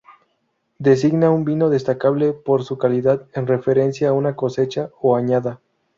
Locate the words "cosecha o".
4.35-5.15